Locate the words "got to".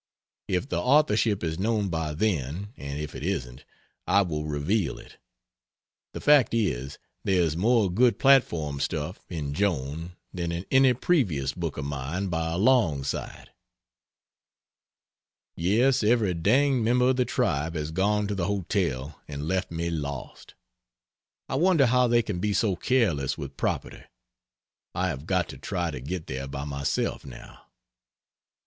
25.27-25.59